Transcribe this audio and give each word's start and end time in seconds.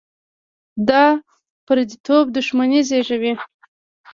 دا 0.89 1.03
پرديتوب 1.65 2.25
دښمني 2.35 2.81
زېږوي. 2.89 3.33